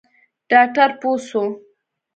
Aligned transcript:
ډاکتر 0.49 0.89
پوه 0.99 1.17
سو. 1.27 1.43